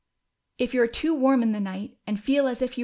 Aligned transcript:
If 0.57 0.73
you 0.73 0.81
are 0.81 0.87
too 0.87 1.15
Avarm 1.15 1.43
in 1.43 1.51
the 1.51 1.59
night, 1.59 1.95
and 2.07 2.19
feel 2.19 2.47
as 2.47 2.63
if 2.63 2.71
269 2.73 2.79